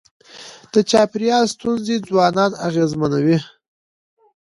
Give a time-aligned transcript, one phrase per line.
[0.73, 3.37] د چاپېریال ستونزي ځوانان اغېزمنوي.